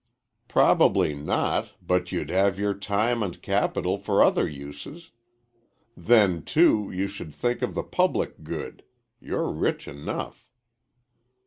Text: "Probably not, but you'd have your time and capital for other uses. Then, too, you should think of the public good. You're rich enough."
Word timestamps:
"Probably 0.47 1.13
not, 1.13 1.73
but 1.79 2.11
you'd 2.11 2.31
have 2.31 2.57
your 2.57 2.73
time 2.73 3.21
and 3.21 3.39
capital 3.39 3.99
for 3.99 4.23
other 4.23 4.47
uses. 4.47 5.11
Then, 5.95 6.41
too, 6.41 6.89
you 6.91 7.07
should 7.07 7.35
think 7.35 7.61
of 7.61 7.75
the 7.75 7.83
public 7.83 8.43
good. 8.43 8.83
You're 9.19 9.51
rich 9.51 9.87
enough." 9.87 10.47